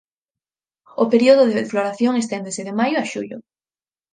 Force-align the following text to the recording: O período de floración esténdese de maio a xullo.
O 1.03 1.05
período 1.13 1.43
de 1.57 1.67
floración 1.71 2.13
esténdese 2.17 2.61
de 2.67 2.77
maio 2.79 2.95
a 2.99 3.05
xullo. 3.11 3.37